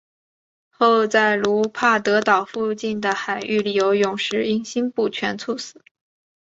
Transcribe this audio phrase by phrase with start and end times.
[0.71, 5.79] 后在卢帕德岛附近的海域里游泳时因心不全猝死。